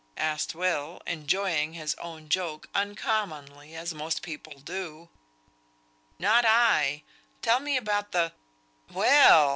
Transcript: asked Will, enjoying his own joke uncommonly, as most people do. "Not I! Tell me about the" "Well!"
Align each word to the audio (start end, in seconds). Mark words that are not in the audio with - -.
asked 0.17 0.55
Will, 0.55 0.99
enjoying 1.05 1.73
his 1.73 1.93
own 1.99 2.27
joke 2.27 2.65
uncommonly, 2.73 3.75
as 3.75 3.93
most 3.93 4.23
people 4.23 4.57
do. 4.59 5.09
"Not 6.17 6.43
I! 6.43 7.03
Tell 7.43 7.59
me 7.59 7.77
about 7.77 8.11
the" 8.11 8.33
"Well!" 9.01 9.49